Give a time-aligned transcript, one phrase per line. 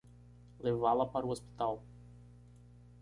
[0.59, 1.83] Levá-la para o hospital.